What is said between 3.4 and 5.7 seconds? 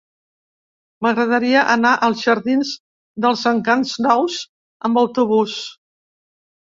Encants Nous amb autobús.